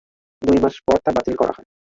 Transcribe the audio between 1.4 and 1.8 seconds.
করা হয়।